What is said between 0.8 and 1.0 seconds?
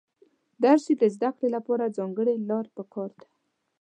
شي